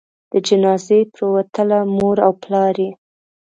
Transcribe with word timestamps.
د 0.31 0.33
جنازې 0.47 0.99
پروتله؛ 1.13 1.79
مور 1.97 2.17
او 2.25 2.31
پلار 2.43 2.75
یې 2.85 2.91